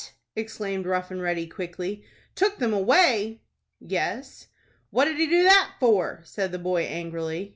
[0.35, 2.03] _"exclaimed Rough and Ready, quickly.
[2.33, 3.43] "Took them away?"
[3.79, 4.47] "Yes."
[4.89, 7.49] "What did he do that for?" said the boy, angrily.